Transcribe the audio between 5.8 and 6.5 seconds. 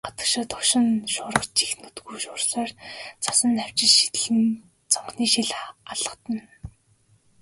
алгадна.